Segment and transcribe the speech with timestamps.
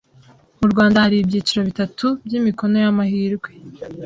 [0.59, 3.49] Mu Rwanda hari ibyiciro bitatu by’Imikinoy’amahirwe